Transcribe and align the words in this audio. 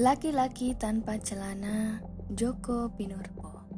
Laki-laki 0.00 0.72
tanpa 0.72 1.20
celana 1.20 2.00
Joko 2.32 2.88
Pinurbo 2.88 3.68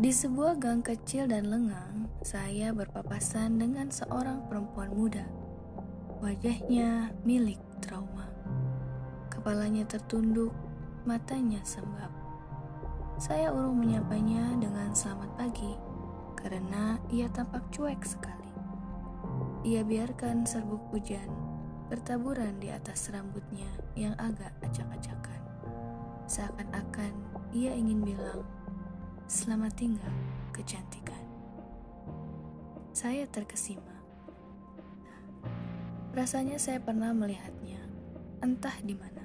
Di 0.00 0.08
sebuah 0.08 0.56
gang 0.56 0.80
kecil 0.80 1.28
dan 1.28 1.52
lengang, 1.52 2.08
saya 2.24 2.72
berpapasan 2.72 3.60
dengan 3.60 3.92
seorang 3.92 4.48
perempuan 4.48 4.96
muda. 4.96 5.28
Wajahnya 6.24 7.12
milik 7.28 7.60
trauma. 7.84 8.32
Kepalanya 9.28 9.84
tertunduk, 9.84 10.56
matanya 11.04 11.60
sembab. 11.68 12.08
Saya 13.20 13.52
urung 13.52 13.76
menyapanya 13.76 14.56
dengan 14.56 14.96
selamat 14.96 15.36
pagi, 15.36 15.76
karena 16.32 16.96
ia 17.12 17.28
tampak 17.28 17.68
cuek 17.76 18.00
sekali. 18.08 18.48
Ia 19.68 19.84
biarkan 19.84 20.48
serbuk 20.48 20.80
hujan 20.96 21.47
bertaburan 21.88 22.60
di 22.60 22.68
atas 22.68 23.08
rambutnya 23.08 23.68
yang 23.96 24.12
agak 24.20 24.52
acak-acakan. 24.60 25.40
Seakan-akan 26.28 27.12
ia 27.56 27.72
ingin 27.72 28.04
bilang, 28.04 28.44
selamat 29.24 29.72
tinggal 29.80 30.14
kecantikan. 30.52 31.24
Saya 32.92 33.24
terkesima. 33.24 33.96
Rasanya 36.12 36.60
saya 36.60 36.76
pernah 36.84 37.16
melihatnya, 37.16 37.80
entah 38.44 38.76
di 38.84 38.92
mana. 38.92 39.24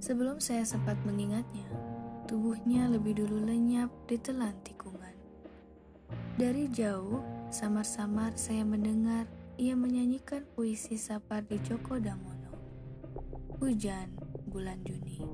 Sebelum 0.00 0.40
saya 0.40 0.64
sempat 0.64 0.96
mengingatnya, 1.04 1.68
tubuhnya 2.24 2.88
lebih 2.88 3.20
dulu 3.20 3.44
lenyap 3.44 3.92
di 4.08 4.16
telan 4.16 4.56
tikungan. 4.64 5.12
Dari 6.40 6.68
jauh, 6.72 7.20
samar-samar 7.52 8.36
saya 8.38 8.64
mendengar 8.64 9.28
ia 9.56 9.72
menyanyikan 9.72 10.44
puisi 10.52 11.00
Sapardi 11.00 11.56
Djoko 11.64 11.96
Damono. 11.96 12.52
Hujan 13.56 14.12
bulan 14.52 14.84
Juni. 14.84 15.24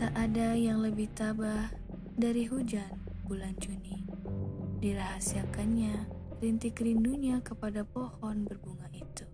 Tak 0.00 0.16
ada 0.16 0.56
yang 0.56 0.80
lebih 0.80 1.12
tabah 1.12 1.68
dari 2.16 2.48
hujan 2.48 2.96
bulan 3.28 3.52
Juni. 3.60 4.08
Dirahasiakannya 4.80 6.08
rintik 6.40 6.80
rindunya 6.80 7.44
kepada 7.44 7.84
pohon 7.84 8.48
berbunga 8.48 8.88
itu. 8.96 9.28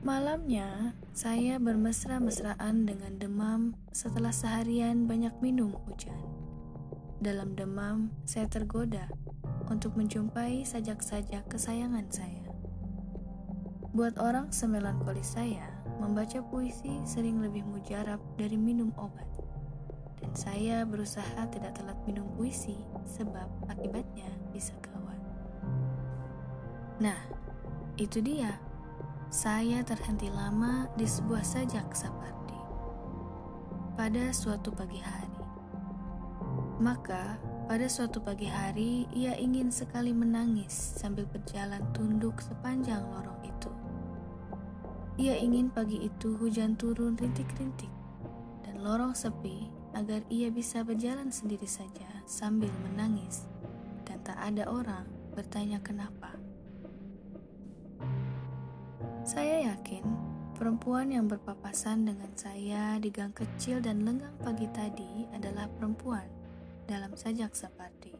Malamnya, 0.00 0.96
saya 1.12 1.60
bermesra-mesraan 1.60 2.88
dengan 2.88 3.20
demam 3.20 3.76
setelah 3.92 4.32
seharian 4.32 5.04
banyak 5.04 5.36
minum 5.44 5.76
hujan. 5.84 6.16
Dalam 7.20 7.52
demam, 7.52 8.08
saya 8.24 8.48
tergoda 8.48 9.12
untuk 9.66 9.98
menjumpai 9.98 10.62
sajak-sajak 10.62 11.46
kesayangan 11.50 12.06
saya. 12.10 12.46
Buat 13.96 14.20
orang 14.20 14.52
semelankolis 14.52 15.40
saya, 15.40 15.64
membaca 15.96 16.44
puisi 16.44 17.00
sering 17.08 17.40
lebih 17.40 17.64
mujarab 17.64 18.20
dari 18.36 18.60
minum 18.60 18.92
obat. 19.00 19.24
Dan 20.20 20.32
saya 20.36 20.84
berusaha 20.84 21.48
tidak 21.48 21.76
telat 21.80 21.96
minum 22.04 22.28
puisi 22.36 22.76
sebab 23.08 23.48
akibatnya 23.72 24.28
bisa 24.52 24.76
gawat. 24.84 25.20
Nah, 27.00 27.16
itu 27.96 28.20
dia. 28.20 28.60
Saya 29.32 29.82
terhenti 29.82 30.30
lama 30.30 30.86
di 30.94 31.08
sebuah 31.08 31.42
sajak 31.42 31.90
Sapardi. 31.96 32.60
Pada 33.96 34.28
suatu 34.30 34.70
pagi 34.76 35.00
hari. 35.00 35.40
Maka 36.76 37.40
pada 37.66 37.90
suatu 37.90 38.22
pagi 38.22 38.46
hari, 38.46 39.10
ia 39.10 39.34
ingin 39.34 39.74
sekali 39.74 40.14
menangis 40.14 40.70
sambil 40.70 41.26
berjalan 41.26 41.82
tunduk 41.90 42.38
sepanjang 42.38 43.02
lorong 43.10 43.42
itu. 43.42 43.70
Ia 45.18 45.34
ingin 45.42 45.74
pagi 45.74 46.06
itu 46.06 46.38
hujan 46.38 46.78
turun 46.78 47.18
rintik-rintik 47.18 47.90
dan 48.62 48.86
lorong 48.86 49.18
sepi 49.18 49.66
agar 49.98 50.22
ia 50.30 50.46
bisa 50.54 50.86
berjalan 50.86 51.34
sendiri 51.34 51.66
saja 51.66 52.06
sambil 52.22 52.70
menangis 52.86 53.50
dan 54.06 54.22
tak 54.22 54.38
ada 54.38 54.70
orang 54.70 55.02
bertanya 55.34 55.82
kenapa. 55.82 56.38
Saya 59.26 59.74
yakin 59.74 60.06
perempuan 60.54 61.10
yang 61.10 61.26
berpapasan 61.26 62.06
dengan 62.06 62.30
saya 62.38 62.94
di 63.02 63.10
gang 63.10 63.34
kecil 63.34 63.82
dan 63.82 64.06
lenggang 64.06 64.38
pagi 64.38 64.70
tadi 64.70 65.26
adalah 65.34 65.66
perempuan 65.66 66.35
dalam 66.86 67.18
sajak 67.18 67.52
Sapardi. 67.58 68.14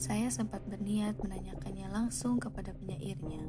Saya 0.00 0.32
sempat 0.32 0.64
berniat 0.64 1.20
menanyakannya 1.20 1.92
langsung 1.92 2.40
kepada 2.40 2.72
penyairnya. 2.72 3.44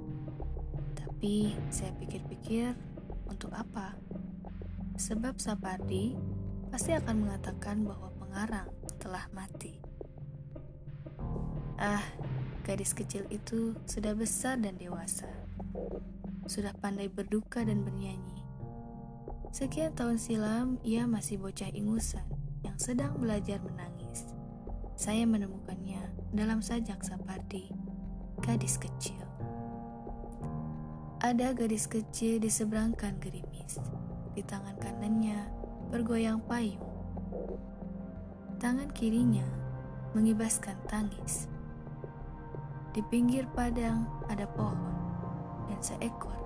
Tapi 0.99 1.55
saya 1.71 1.95
pikir-pikir, 1.95 2.75
untuk 3.31 3.55
apa? 3.55 3.95
Sebab 4.99 5.39
Sapardi 5.39 6.19
pasti 6.67 6.91
akan 6.91 7.23
mengatakan 7.23 7.87
bahwa 7.87 8.11
pengarang 8.19 8.67
telah 8.99 9.25
mati. 9.31 9.79
Ah, 11.79 12.03
gadis 12.67 12.91
kecil 12.93 13.25
itu 13.31 13.73
sudah 13.87 14.13
besar 14.13 14.59
dan 14.59 14.75
dewasa. 14.77 15.31
Sudah 16.45 16.75
pandai 16.77 17.07
berduka 17.07 17.63
dan 17.63 17.87
bernyanyi. 17.87 18.43
Sekian 19.51 19.91
tahun 19.95 20.15
silam, 20.15 20.79
ia 20.83 21.03
masih 21.07 21.39
bocah 21.41 21.71
ingusan 21.75 22.23
yang 22.63 22.77
sedang 22.79 23.17
belajar 23.19 23.59
menangis. 23.59 24.00
Saya 25.01 25.25
menemukannya 25.25 26.29
dalam 26.29 26.61
sajak 26.61 27.01
Sapardi, 27.01 27.73
gadis 28.37 28.77
kecil. 28.77 29.17
Ada 31.25 31.57
gadis 31.57 31.89
kecil 31.89 32.37
di 32.37 32.53
seberangkan 32.53 33.17
gerimis. 33.17 33.81
Di 34.37 34.45
tangan 34.45 34.77
kanannya 34.77 35.49
bergoyang 35.89 36.45
payung. 36.45 36.85
Tangan 38.61 38.93
kirinya 38.93 39.49
mengibaskan 40.13 40.77
tangis. 40.85 41.49
Di 42.93 43.01
pinggir 43.09 43.49
padang 43.57 44.05
ada 44.29 44.45
pohon 44.45 44.77
dan 45.65 45.81
seekor 45.81 46.37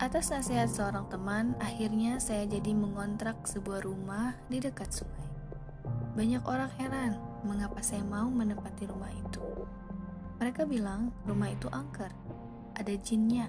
Atas 0.00 0.32
nasihat 0.32 0.66
seorang 0.66 1.06
teman, 1.12 1.54
akhirnya 1.60 2.18
saya 2.18 2.48
jadi 2.48 2.74
mengontrak 2.74 3.44
sebuah 3.46 3.84
rumah 3.84 4.34
di 4.50 4.58
dekat 4.58 4.90
sungai. 4.90 5.31
Banyak 6.12 6.44
orang 6.44 6.70
heran 6.76 7.12
mengapa 7.42 7.80
saya 7.80 8.04
mau 8.04 8.28
menempati 8.28 8.84
rumah 8.84 9.08
itu. 9.12 9.44
Mereka 10.36 10.68
bilang 10.68 11.14
rumah 11.24 11.48
itu 11.48 11.70
angker, 11.72 12.12
ada 12.76 12.94
jinnya. 13.00 13.48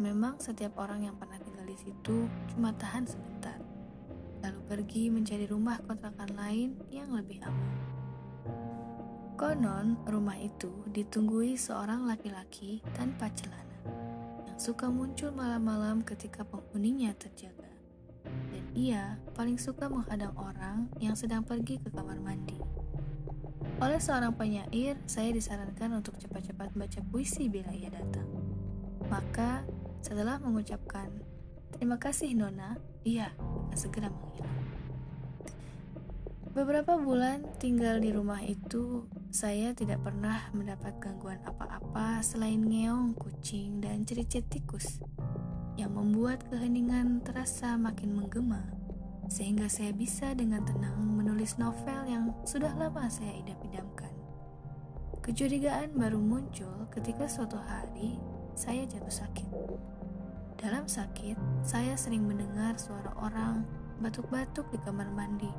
Memang 0.00 0.40
setiap 0.40 0.80
orang 0.80 1.04
yang 1.04 1.16
pernah 1.20 1.36
tinggal 1.42 1.68
di 1.68 1.76
situ 1.76 2.26
cuma 2.54 2.72
tahan 2.72 3.04
sebentar, 3.04 3.60
lalu 4.40 4.60
pergi 4.64 5.12
mencari 5.12 5.44
rumah 5.44 5.76
kontrakan 5.84 6.32
lain 6.32 6.80
yang 6.88 7.12
lebih 7.12 7.44
aman. 7.44 7.72
Konon, 9.36 9.98
rumah 10.06 10.38
itu 10.38 10.70
ditunggui 10.88 11.58
seorang 11.58 12.06
laki-laki 12.06 12.80
tanpa 12.94 13.26
celana 13.34 13.72
suka 14.62 14.86
muncul 14.86 15.34
malam-malam 15.34 16.06
ketika 16.06 16.46
penghuninya 16.46 17.10
terjaga. 17.18 17.61
Ia 18.72 19.20
paling 19.36 19.60
suka 19.60 19.88
menghadang 19.92 20.32
orang 20.36 20.88
yang 21.02 21.12
sedang 21.16 21.44
pergi 21.44 21.76
ke 21.80 21.92
kamar 21.92 22.16
mandi. 22.20 22.56
Oleh 23.82 24.00
seorang 24.00 24.32
penyair, 24.36 24.96
saya 25.04 25.34
disarankan 25.34 26.00
untuk 26.00 26.16
cepat-cepat 26.16 26.72
baca 26.72 27.00
puisi 27.10 27.50
bila 27.50 27.74
ia 27.74 27.92
datang. 27.92 28.28
Maka, 29.10 29.66
setelah 30.00 30.38
mengucapkan, 30.38 31.10
Terima 31.72 31.96
kasih 31.96 32.36
Nona, 32.36 32.76
ia 33.02 33.32
akan 33.34 33.74
segera 33.74 34.12
menghilang. 34.12 34.60
Beberapa 36.52 37.00
bulan 37.00 37.48
tinggal 37.56 37.96
di 37.96 38.12
rumah 38.12 38.44
itu, 38.44 39.08
saya 39.32 39.72
tidak 39.72 40.04
pernah 40.04 40.52
mendapat 40.52 41.00
gangguan 41.00 41.40
apa-apa 41.42 42.20
selain 42.20 42.60
ngeong, 42.60 43.16
kucing, 43.16 43.80
dan 43.80 44.04
cericit 44.04 44.46
tikus 44.52 45.00
yang 45.80 45.96
membuat 45.96 46.44
keheningan 46.52 47.24
terasa 47.24 47.80
makin 47.80 48.12
menggema 48.12 48.60
sehingga 49.32 49.64
saya 49.70 49.96
bisa 49.96 50.36
dengan 50.36 50.60
tenang 50.68 51.00
menulis 51.16 51.56
novel 51.56 52.04
yang 52.04 52.36
sudah 52.44 52.76
lama 52.76 53.08
saya 53.08 53.32
idam-idamkan. 53.40 54.12
Kecurigaan 55.24 55.96
baru 55.96 56.20
muncul 56.20 56.90
ketika 56.92 57.24
suatu 57.24 57.56
hari 57.56 58.20
saya 58.52 58.84
jatuh 58.84 59.24
sakit. 59.24 59.48
Dalam 60.60 60.84
sakit, 60.84 61.64
saya 61.64 61.96
sering 61.96 62.28
mendengar 62.28 62.76
suara 62.76 63.10
orang 63.18 63.64
batuk-batuk 64.04 64.68
di 64.70 64.78
kamar 64.84 65.08
mandi, 65.10 65.50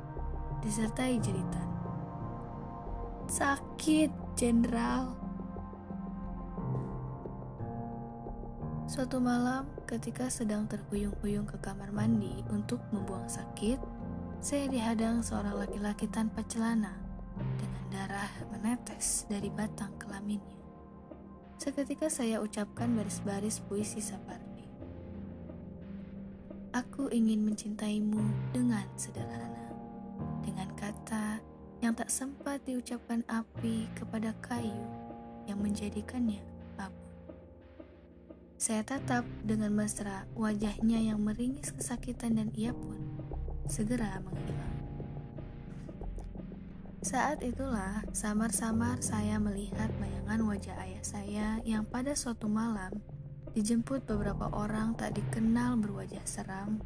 disertai 0.62 1.18
jeritan. 1.18 1.68
Sakit, 3.26 4.12
Jenderal. 4.36 5.23
Suatu 8.94 9.18
malam, 9.18 9.66
ketika 9.90 10.30
sedang 10.30 10.70
terhuyung-huyung 10.70 11.50
ke 11.50 11.58
kamar 11.58 11.90
mandi 11.90 12.30
untuk 12.46 12.78
membuang 12.94 13.26
sakit, 13.26 13.82
saya 14.38 14.70
dihadang 14.70 15.18
seorang 15.18 15.58
laki-laki 15.58 16.06
tanpa 16.06 16.46
celana 16.46 16.94
dengan 17.58 17.84
darah 17.90 18.30
menetes 18.54 19.26
dari 19.26 19.50
batang 19.50 19.90
kelaminnya. 19.98 20.54
Seketika 21.58 22.06
saya 22.06 22.38
ucapkan 22.38 22.94
baris-baris 22.94 23.58
puisi 23.66 23.98
Sapardi. 23.98 24.62
Aku 26.70 27.10
ingin 27.10 27.42
mencintaimu 27.42 28.22
dengan 28.54 28.86
sederhana, 28.94 29.74
dengan 30.46 30.70
kata 30.78 31.42
yang 31.82 31.98
tak 31.98 32.14
sempat 32.14 32.62
diucapkan 32.62 33.26
api 33.26 33.90
kepada 33.98 34.30
kayu 34.38 34.86
yang 35.50 35.58
menjadikannya. 35.58 36.53
Saya 38.64 38.80
tatap 38.80 39.28
dengan 39.44 39.76
mesra 39.76 40.24
wajahnya 40.32 40.96
yang 40.96 41.20
meringis 41.20 41.68
kesakitan 41.76 42.40
dan 42.40 42.48
ia 42.56 42.72
pun 42.72 42.96
segera 43.68 44.16
menghilang. 44.24 44.76
Saat 47.04 47.44
itulah 47.44 48.00
samar-samar 48.16 49.04
saya 49.04 49.36
melihat 49.36 49.92
bayangan 50.00 50.48
wajah 50.48 50.80
ayah 50.80 51.04
saya 51.04 51.48
yang 51.68 51.84
pada 51.84 52.16
suatu 52.16 52.48
malam 52.48 53.04
dijemput 53.52 54.08
beberapa 54.08 54.48
orang 54.48 54.96
tak 54.96 55.12
dikenal 55.20 55.76
berwajah 55.84 56.24
seram 56.24 56.80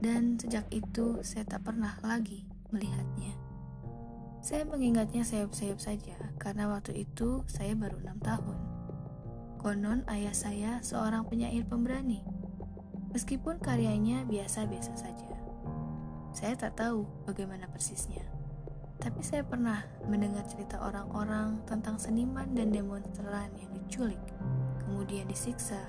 dan 0.00 0.40
sejak 0.40 0.64
itu 0.72 1.20
saya 1.20 1.44
tak 1.44 1.60
pernah 1.68 1.92
lagi 2.00 2.48
melihatnya. 2.72 3.36
Saya 4.40 4.64
mengingatnya 4.64 5.28
sayup-sayup 5.28 5.76
saja 5.76 6.16
karena 6.40 6.72
waktu 6.72 7.04
itu 7.04 7.44
saya 7.44 7.76
baru 7.76 8.00
enam 8.00 8.16
tahun. 8.24 8.75
Konon 9.66 10.06
ayah 10.06 10.30
saya 10.30 10.78
seorang 10.78 11.26
penyair 11.26 11.66
pemberani. 11.66 12.22
Meskipun 13.10 13.58
karyanya 13.58 14.22
biasa-biasa 14.22 14.94
saja. 14.94 15.26
Saya 16.30 16.54
tak 16.54 16.78
tahu 16.78 17.02
bagaimana 17.26 17.66
persisnya. 17.66 18.22
Tapi 19.02 19.26
saya 19.26 19.42
pernah 19.42 19.82
mendengar 20.06 20.46
cerita 20.46 20.78
orang-orang 20.78 21.66
tentang 21.66 21.98
seniman 21.98 22.46
dan 22.54 22.70
demonstran 22.70 23.50
yang 23.58 23.74
diculik, 23.74 24.22
kemudian 24.86 25.26
disiksa, 25.26 25.82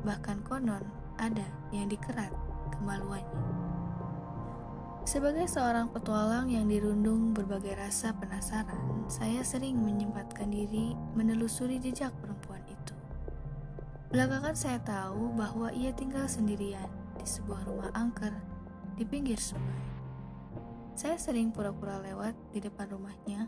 bahkan 0.00 0.40
konon 0.40 0.88
ada 1.20 1.44
yang 1.76 1.92
dikerat 1.92 2.32
kemaluannya. 2.72 3.44
Sebagai 5.04 5.44
seorang 5.44 5.92
petualang 5.92 6.48
yang 6.48 6.72
dirundung 6.72 7.36
berbagai 7.36 7.84
rasa 7.84 8.16
penasaran, 8.16 9.04
saya 9.12 9.44
sering 9.44 9.76
menyempatkan 9.76 10.48
diri 10.48 10.96
menelusuri 11.12 11.76
jejak. 11.76 12.16
Belakangan 14.10 14.58
saya 14.58 14.82
tahu 14.82 15.38
bahwa 15.38 15.70
ia 15.70 15.94
tinggal 15.94 16.26
sendirian 16.26 16.90
di 17.14 17.22
sebuah 17.22 17.62
rumah 17.62 17.94
angker 17.94 18.34
di 18.98 19.06
pinggir 19.06 19.38
sungai. 19.38 19.86
Saya 20.98 21.14
sering 21.14 21.54
pura-pura 21.54 22.02
lewat 22.02 22.34
di 22.50 22.58
depan 22.58 22.90
rumahnya 22.90 23.46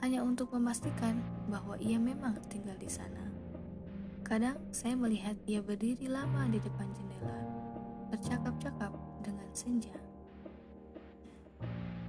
hanya 0.00 0.24
untuk 0.24 0.56
memastikan 0.56 1.20
bahwa 1.52 1.76
ia 1.76 2.00
memang 2.00 2.40
tinggal 2.48 2.80
di 2.80 2.88
sana. 2.88 3.28
Kadang 4.24 4.56
saya 4.72 4.96
melihat 4.96 5.36
ia 5.44 5.60
berdiri 5.60 6.08
lama 6.08 6.48
di 6.48 6.56
depan 6.64 6.88
jendela, 6.96 7.40
bercakap-cakap 8.08 8.96
dengan 9.20 9.52
senja. 9.52 10.00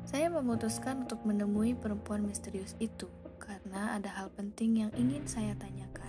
Saya 0.08 0.32
memutuskan 0.32 1.04
untuk 1.04 1.28
menemui 1.28 1.76
perempuan 1.76 2.24
misterius 2.24 2.72
itu 2.80 3.12
karena 3.36 4.00
ada 4.00 4.16
hal 4.16 4.32
penting 4.32 4.88
yang 4.88 4.92
ingin 4.96 5.28
saya 5.28 5.52
tanyakan. 5.60 6.01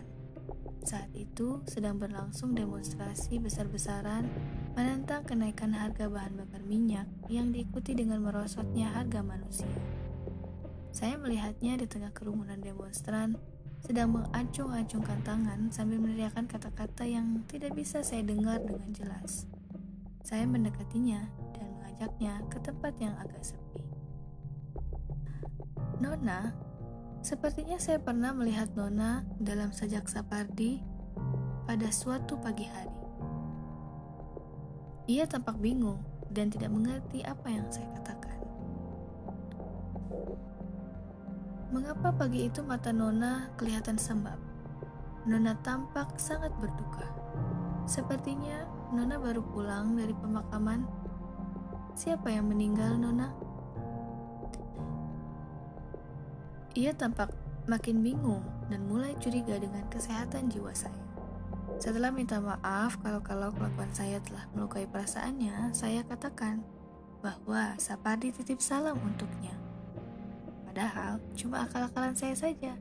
Saat 0.82 1.14
itu 1.14 1.62
sedang 1.70 1.94
berlangsung 2.02 2.58
demonstrasi 2.58 3.38
besar-besaran 3.38 4.26
menentang 4.74 5.22
kenaikan 5.22 5.78
harga 5.78 6.10
bahan 6.10 6.34
bakar 6.34 6.62
minyak 6.66 7.06
yang 7.30 7.54
diikuti 7.54 7.94
dengan 7.94 8.18
merosotnya 8.18 8.90
harga 8.90 9.22
manusia. 9.22 9.70
Saya 10.90 11.16
melihatnya 11.22 11.78
di 11.78 11.86
tengah 11.86 12.10
kerumunan 12.10 12.58
demonstran 12.58 13.38
sedang 13.82 14.14
mengacung-acungkan 14.14 15.22
tangan 15.22 15.70
sambil 15.70 16.02
meneriakkan 16.02 16.50
kata-kata 16.50 17.06
yang 17.06 17.46
tidak 17.46 17.74
bisa 17.78 18.02
saya 18.02 18.26
dengar 18.26 18.58
dengan 18.62 18.90
jelas. 18.94 19.46
Saya 20.22 20.46
mendekatinya 20.46 21.30
dan 21.54 21.66
mengajaknya 21.78 22.42
ke 22.50 22.58
tempat 22.62 22.94
yang 22.98 23.14
agak 23.18 23.42
sepi. 23.42 23.82
Nona, 25.98 26.50
sepertinya 27.22 27.78
saya 27.78 28.02
pernah 28.02 28.34
melihat 28.34 28.74
Nona 28.74 29.22
dalam 29.38 29.70
sajak 29.70 30.10
Sapardi 30.10 30.82
pada 31.70 31.86
suatu 31.94 32.34
pagi 32.42 32.66
hari. 32.66 32.98
Ia 35.06 35.30
tampak 35.30 35.62
bingung 35.62 36.02
dan 36.34 36.50
tidak 36.50 36.74
mengerti 36.74 37.22
apa 37.22 37.46
yang 37.46 37.66
saya 37.70 37.86
katakan. 37.94 38.38
Mengapa 41.70 42.10
pagi 42.10 42.50
itu 42.50 42.60
mata 42.66 42.90
Nona 42.90 43.54
kelihatan 43.54 43.96
sembab? 43.96 44.38
Nona 45.22 45.54
tampak 45.62 46.18
sangat 46.18 46.50
berduka. 46.58 47.06
Sepertinya 47.86 48.66
Nona 48.90 49.14
baru 49.22 49.46
pulang 49.46 49.94
dari 49.94 50.12
pemakaman. 50.12 50.84
Siapa 51.94 52.34
yang 52.34 52.50
meninggal, 52.50 52.98
Nona? 52.98 53.30
Ia 56.72 56.96
tampak 56.96 57.28
makin 57.68 58.00
bingung 58.00 58.40
dan 58.72 58.88
mulai 58.88 59.12
curiga 59.20 59.60
dengan 59.60 59.84
kesehatan 59.92 60.48
jiwa 60.48 60.72
saya. 60.72 60.96
Setelah 61.76 62.08
minta 62.08 62.40
maaf 62.40 62.96
kalau-kalau 63.04 63.52
kelakuan 63.52 63.92
saya 63.92 64.16
telah 64.24 64.48
melukai 64.56 64.88
perasaannya, 64.88 65.76
saya 65.76 66.00
katakan 66.08 66.64
bahwa 67.20 67.76
Sapardi 67.76 68.32
titip 68.32 68.58
salam 68.58 68.96
untuknya. 69.04 69.54
Padahal 70.64 71.20
cuma 71.36 71.68
akal-akalan 71.68 72.16
saya 72.16 72.32
saja. 72.32 72.72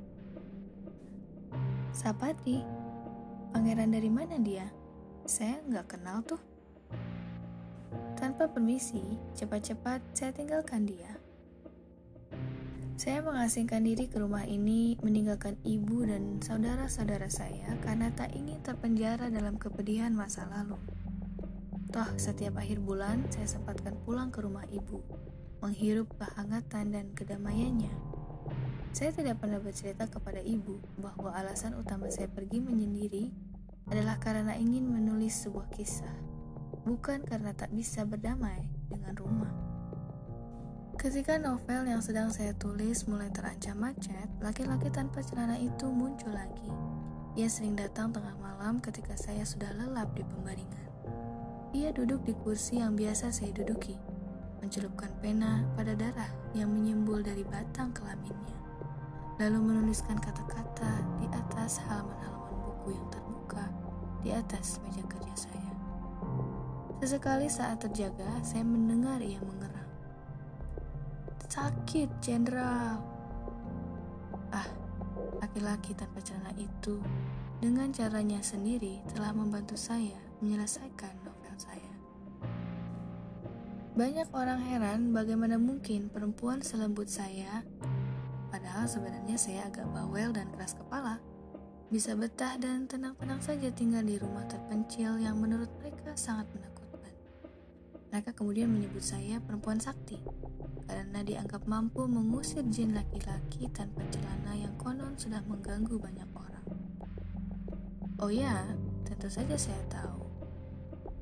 Sapardi? 1.92 2.64
Pangeran 3.52 3.92
dari 3.92 4.08
mana 4.08 4.40
dia? 4.40 4.72
Saya 5.28 5.60
nggak 5.68 6.00
kenal 6.00 6.24
tuh. 6.24 6.40
Tanpa 8.16 8.48
permisi, 8.48 9.20
cepat-cepat 9.36 10.00
saya 10.16 10.32
tinggalkan 10.32 10.88
dia. 10.88 11.21
Saya 13.02 13.26
mengasingkan 13.26 13.82
diri 13.82 14.06
ke 14.06 14.22
rumah 14.22 14.46
ini, 14.46 14.94
meninggalkan 15.02 15.58
ibu 15.66 16.06
dan 16.06 16.38
saudara-saudara 16.38 17.34
saya 17.34 17.74
karena 17.82 18.14
tak 18.14 18.30
ingin 18.38 18.62
terpenjara 18.62 19.26
dalam 19.34 19.58
kepedihan 19.58 20.14
masa 20.14 20.46
lalu. 20.54 20.78
Toh, 21.90 22.06
setiap 22.22 22.62
akhir 22.62 22.78
bulan 22.78 23.26
saya 23.34 23.50
sempatkan 23.50 23.98
pulang 24.06 24.30
ke 24.30 24.46
rumah 24.46 24.70
ibu, 24.70 25.02
menghirup 25.66 26.14
kehangatan 26.14 26.94
dan 26.94 27.10
kedamaiannya. 27.18 27.90
Saya 28.94 29.10
tidak 29.18 29.42
pernah 29.42 29.58
bercerita 29.58 30.06
kepada 30.06 30.38
ibu 30.46 30.78
bahwa 31.02 31.34
alasan 31.34 31.74
utama 31.82 32.06
saya 32.14 32.30
pergi 32.30 32.62
menyendiri 32.62 33.34
adalah 33.90 34.22
karena 34.22 34.54
ingin 34.62 34.86
menulis 34.86 35.42
sebuah 35.42 35.74
kisah, 35.74 36.22
bukan 36.86 37.26
karena 37.26 37.50
tak 37.58 37.74
bisa 37.74 38.06
berdamai 38.06 38.70
dengan 38.94 39.18
rumah. 39.18 39.71
Ketika 41.02 41.34
novel 41.42 41.90
yang 41.90 41.98
sedang 41.98 42.30
saya 42.30 42.54
tulis 42.54 43.10
mulai 43.10 43.26
terancam 43.34 43.74
macet, 43.74 44.30
laki-laki 44.38 44.86
tanpa 44.94 45.26
celana 45.26 45.58
itu 45.58 45.90
muncul 45.90 46.30
lagi. 46.30 46.70
Ia 47.34 47.50
sering 47.50 47.74
datang 47.74 48.14
tengah 48.14 48.38
malam 48.38 48.78
ketika 48.78 49.18
saya 49.18 49.42
sudah 49.42 49.74
lelap 49.82 50.14
di 50.14 50.22
pembaringan. 50.22 50.90
Ia 51.74 51.90
duduk 51.90 52.22
di 52.22 52.38
kursi 52.38 52.86
yang 52.86 52.94
biasa 52.94 53.34
saya 53.34 53.50
duduki, 53.50 53.98
mencelupkan 54.62 55.10
pena 55.26 55.66
pada 55.74 55.98
darah 55.98 56.30
yang 56.54 56.70
menyembul 56.70 57.26
dari 57.26 57.42
batang 57.50 57.90
kelaminnya, 57.98 58.62
lalu 59.42 59.58
menuliskan 59.58 60.22
kata-kata 60.22 61.02
di 61.18 61.26
atas 61.34 61.82
halaman-halaman 61.82 62.62
buku 62.62 62.94
yang 62.94 63.08
terbuka 63.10 63.66
di 64.22 64.30
atas 64.38 64.78
meja 64.86 65.02
kerja 65.10 65.50
saya. 65.50 65.74
Sesekali 67.02 67.50
saat 67.50 67.82
terjaga, 67.82 68.38
saya 68.46 68.62
mendengar 68.62 69.18
ia 69.18 69.42
mengeram 69.42 69.81
Sakit, 71.52 72.08
Jenderal. 72.24 72.96
Ah, 74.56 74.72
laki-laki 75.44 75.92
tanpa 75.92 76.24
celana 76.24 76.56
itu 76.56 76.96
dengan 77.60 77.92
caranya 77.92 78.40
sendiri 78.40 79.04
telah 79.12 79.36
membantu 79.36 79.76
saya 79.76 80.16
menyelesaikan 80.40 81.12
novel 81.28 81.56
saya. 81.60 81.92
Banyak 84.00 84.32
orang 84.32 84.64
heran 84.64 85.12
bagaimana 85.12 85.60
mungkin 85.60 86.08
perempuan 86.08 86.64
selembut 86.64 87.12
saya, 87.12 87.68
padahal 88.48 88.88
sebenarnya 88.88 89.36
saya 89.36 89.68
agak 89.68 89.92
bawel 89.92 90.32
dan 90.32 90.48
keras 90.56 90.80
kepala, 90.80 91.20
bisa 91.92 92.16
betah 92.16 92.56
dan 92.64 92.88
tenang-tenang 92.88 93.44
saja 93.44 93.68
tinggal 93.76 94.08
di 94.08 94.16
rumah 94.16 94.48
terpencil 94.48 95.20
yang 95.20 95.36
menurut 95.36 95.68
mereka 95.84 96.16
sangat 96.16 96.48
menakutkan. 96.56 96.71
Mereka 98.12 98.36
kemudian 98.36 98.68
menyebut 98.68 99.00
saya 99.00 99.40
perempuan 99.40 99.80
sakti 99.80 100.20
karena 100.84 101.24
dianggap 101.24 101.64
mampu 101.64 102.04
mengusir 102.04 102.60
jin 102.68 102.92
laki-laki 102.92 103.72
tanpa 103.72 104.04
celana 104.12 104.52
yang 104.52 104.76
konon 104.76 105.16
sudah 105.16 105.40
mengganggu 105.48 105.96
banyak 105.96 106.28
orang. 106.36 106.68
Oh 108.20 108.28
ya, 108.28 108.68
tentu 109.08 109.32
saja 109.32 109.56
saya 109.56 109.80
tahu 109.88 110.28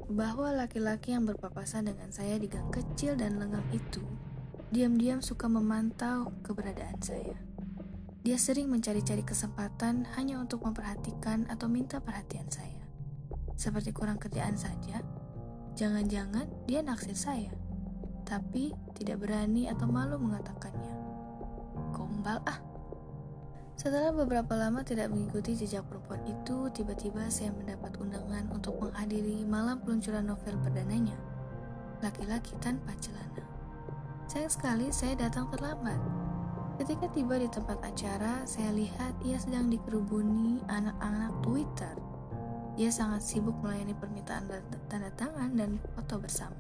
bahwa 0.10 0.50
laki-laki 0.50 1.14
yang 1.14 1.30
berpapasan 1.30 1.86
dengan 1.86 2.10
saya 2.10 2.42
di 2.42 2.50
gang 2.50 2.74
kecil 2.74 3.14
dan 3.14 3.38
lengang 3.38 3.70
itu 3.70 4.02
diam-diam 4.74 5.22
suka 5.22 5.46
memantau 5.46 6.34
keberadaan 6.42 6.98
saya. 7.06 7.38
Dia 8.26 8.42
sering 8.42 8.68
mencari-cari 8.74 9.22
kesempatan 9.22 10.10
hanya 10.18 10.42
untuk 10.42 10.66
memperhatikan 10.66 11.46
atau 11.54 11.70
minta 11.70 12.02
perhatian 12.02 12.50
saya. 12.50 12.82
Seperti 13.54 13.94
kurang 13.94 14.18
kerjaan 14.18 14.58
saja. 14.58 15.06
Jangan-jangan 15.80 16.44
dia 16.68 16.84
naksir 16.84 17.16
saya, 17.16 17.48
tapi 18.28 18.76
tidak 19.00 19.24
berani 19.24 19.72
atau 19.72 19.88
malu 19.88 20.20
mengatakannya. 20.20 20.92
Gombal 21.96 22.44
ah. 22.44 22.60
Setelah 23.80 24.12
beberapa 24.12 24.60
lama 24.60 24.84
tidak 24.84 25.08
mengikuti 25.08 25.56
jejak 25.56 25.88
perempuan 25.88 26.20
itu, 26.28 26.68
tiba-tiba 26.76 27.32
saya 27.32 27.56
mendapat 27.56 27.96
undangan 27.96 28.52
untuk 28.52 28.76
menghadiri 28.76 29.48
malam 29.48 29.80
peluncuran 29.80 30.28
novel 30.28 30.60
perdananya, 30.60 31.16
Laki-laki 32.04 32.52
Tanpa 32.60 32.92
Celana. 33.00 33.48
Sayang 34.28 34.52
sekali 34.52 34.92
saya 34.92 35.16
datang 35.16 35.48
terlambat, 35.48 35.96
Ketika 36.76 37.08
tiba 37.12 37.36
di 37.40 37.48
tempat 37.48 37.80
acara, 37.84 38.44
saya 38.44 38.72
lihat 38.76 39.16
ia 39.28 39.36
sedang 39.36 39.68
dikerubuni 39.68 40.64
anak-anak 40.68 41.40
Twitter. 41.44 41.92
Ia 42.80 42.88
sangat 42.88 43.28
sibuk 43.28 43.60
melayani 43.60 43.92
permintaan 43.92 44.48
tanda 44.88 45.12
tangan 45.20 45.52
dan 45.52 45.84
foto 46.00 46.16
bersama. 46.16 46.56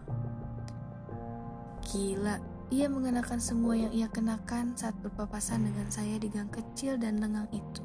Gila, 1.87 2.35
ia 2.75 2.91
mengenakan 2.91 3.39
semua 3.39 3.79
yang 3.79 3.89
ia 3.95 4.11
kenakan 4.11 4.75
saat 4.75 4.99
berpapasan 4.99 5.63
dengan 5.63 5.87
saya 5.87 6.19
di 6.19 6.27
gang 6.27 6.51
kecil 6.51 6.99
dan 6.99 7.23
lengang 7.23 7.47
itu. 7.55 7.81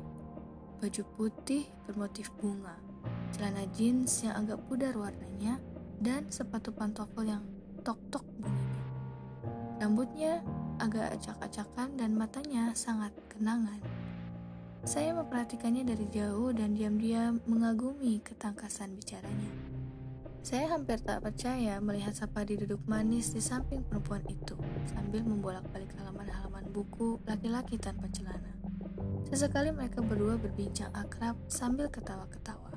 Baju 0.82 1.02
putih 1.14 1.70
bermotif 1.86 2.28
bunga, 2.42 2.74
celana 3.30 3.70
jeans 3.70 4.26
yang 4.26 4.34
agak 4.42 4.60
pudar 4.66 4.98
warnanya, 4.98 5.62
dan 6.02 6.26
sepatu 6.26 6.74
pantofel 6.74 7.38
yang 7.38 7.46
tok-tok 7.86 8.26
bunyinya. 8.42 8.82
Rambutnya 9.78 10.42
agak 10.82 11.22
acak-acakan 11.22 11.94
dan 11.94 12.18
matanya 12.18 12.74
sangat 12.74 13.14
kenangan. 13.30 13.78
Saya 14.84 15.16
memperhatikannya 15.16 15.88
dari 15.88 16.04
jauh 16.12 16.52
dan 16.52 16.76
diam-diam 16.76 17.40
mengagumi 17.48 18.20
ketangkasan 18.20 18.92
bicaranya. 18.92 19.48
Saya 20.44 20.76
hampir 20.76 21.00
tak 21.00 21.24
percaya 21.24 21.80
melihat 21.80 22.12
Sapadi 22.12 22.60
duduk 22.60 22.84
manis 22.84 23.32
di 23.32 23.40
samping 23.40 23.80
perempuan 23.80 24.20
itu 24.28 24.52
sambil 24.84 25.24
membolak-balik 25.24 25.88
halaman-halaman 25.96 26.68
buku 26.68 27.16
laki-laki 27.24 27.80
tanpa 27.80 28.12
celana. 28.12 28.52
Sesekali 29.32 29.72
mereka 29.72 30.04
berdua 30.04 30.36
berbincang 30.36 30.92
akrab 30.92 31.40
sambil 31.48 31.88
ketawa-ketawa. 31.88 32.76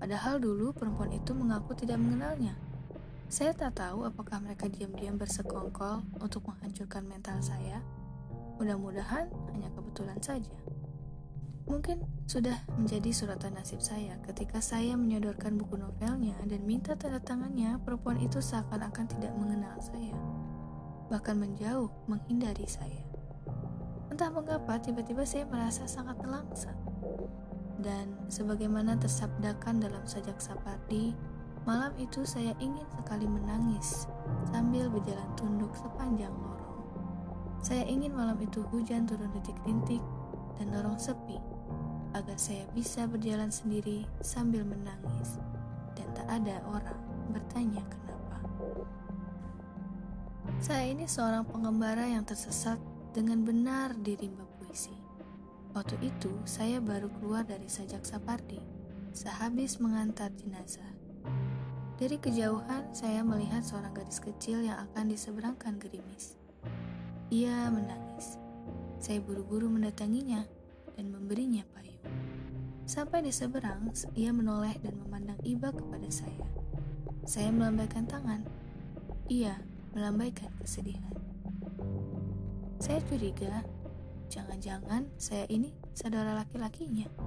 Padahal 0.00 0.40
dulu 0.40 0.72
perempuan 0.72 1.12
itu 1.12 1.36
mengaku 1.36 1.76
tidak 1.76 2.00
mengenalnya. 2.00 2.56
Saya 3.28 3.52
tak 3.52 3.76
tahu 3.76 4.08
apakah 4.08 4.40
mereka 4.40 4.72
diam-diam 4.72 5.20
bersekongkol 5.20 6.00
untuk 6.16 6.48
menghancurkan 6.48 7.04
mental 7.04 7.36
saya. 7.44 7.84
Mudah-mudahan 8.56 9.28
hanya 9.52 9.68
kebetulan 9.76 10.16
saja. 10.24 10.65
Mungkin 11.66 12.06
sudah 12.30 12.62
menjadi 12.78 13.10
suratan 13.10 13.58
nasib 13.58 13.82
saya 13.82 14.14
ketika 14.22 14.62
saya 14.62 14.94
menyodorkan 14.94 15.58
buku 15.58 15.78
novelnya 15.78 16.38
dan 16.46 16.62
minta 16.62 16.94
tanda 16.94 17.18
tangannya, 17.18 17.78
perempuan 17.82 18.22
itu 18.22 18.38
seakan-akan 18.38 19.06
tidak 19.10 19.34
mengenal 19.34 19.74
saya. 19.82 20.14
Bahkan 21.10 21.36
menjauh, 21.38 21.90
menghindari 22.06 22.66
saya. 22.70 23.02
Entah 24.10 24.30
mengapa 24.30 24.78
tiba-tiba 24.78 25.26
saya 25.26 25.46
merasa 25.50 25.90
sangat 25.90 26.18
nelangsa. 26.22 26.70
Dan 27.82 28.14
sebagaimana 28.30 28.96
tersabdakan 28.96 29.82
dalam 29.82 30.06
sajak 30.06 30.38
Sapardi, 30.40 31.12
Malam 31.66 31.90
itu 31.98 32.22
saya 32.22 32.54
ingin 32.62 32.86
sekali 32.94 33.26
menangis 33.26 34.06
sambil 34.54 34.86
berjalan 34.86 35.26
tunduk 35.34 35.74
sepanjang 35.74 36.30
lorong. 36.30 36.78
Saya 37.58 37.82
ingin 37.90 38.14
malam 38.14 38.38
itu 38.38 38.62
hujan 38.70 39.02
turun 39.02 39.34
rintik-rintik 39.34 39.98
dan 40.62 40.70
lorong 40.70 40.94
sepi 40.94 41.55
agar 42.16 42.40
saya 42.40 42.64
bisa 42.72 43.04
berjalan 43.04 43.52
sendiri 43.52 44.08
sambil 44.24 44.64
menangis 44.64 45.36
dan 45.92 46.08
tak 46.16 46.24
ada 46.32 46.64
orang 46.64 46.96
bertanya 47.28 47.84
kenapa. 47.92 48.38
Saya 50.64 50.88
ini 50.88 51.04
seorang 51.04 51.44
pengembara 51.44 52.08
yang 52.08 52.24
tersesat 52.24 52.80
dengan 53.12 53.44
benar 53.44 53.92
di 54.00 54.16
rimba 54.16 54.48
puisi. 54.56 54.96
Waktu 55.76 56.00
itu 56.00 56.32
saya 56.48 56.80
baru 56.80 57.12
keluar 57.20 57.44
dari 57.44 57.68
sajak 57.68 58.08
Sapardi 58.08 58.76
sehabis 59.16 59.80
mengantar 59.80 60.28
jenazah. 60.36 60.92
Dari 61.96 62.20
kejauhan, 62.20 62.92
saya 62.92 63.24
melihat 63.24 63.64
seorang 63.64 63.96
gadis 63.96 64.20
kecil 64.20 64.60
yang 64.60 64.76
akan 64.84 65.08
diseberangkan 65.08 65.80
gerimis. 65.80 66.36
Ia 67.32 67.72
menangis. 67.72 68.36
Saya 69.00 69.24
buru-buru 69.24 69.72
mendatanginya 69.72 70.44
dan 70.92 71.08
memberinya 71.08 71.64
payung. 71.72 71.95
Sampai 72.86 73.18
di 73.26 73.34
seberang, 73.34 73.90
ia 74.14 74.30
menoleh 74.30 74.78
dan 74.78 74.94
memandang 75.02 75.42
iba 75.42 75.74
kepada 75.74 76.06
saya. 76.06 76.46
Saya 77.26 77.50
melambaikan 77.50 78.06
tangan. 78.06 78.46
Ia 79.26 79.58
melambaikan 79.90 80.54
kesedihan. 80.62 81.10
Saya 82.78 83.02
curiga, 83.10 83.66
jangan-jangan 84.30 85.10
saya 85.18 85.50
ini 85.50 85.74
saudara 85.98 86.38
laki-lakinya. 86.38 87.25